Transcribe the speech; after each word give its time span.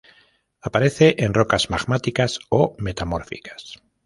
Aparece 0.61 1.13
en 1.23 1.35
rocas 1.35 1.69
magmáticas 1.69 2.39
o 2.49 2.75
metamórficas. 2.79 3.83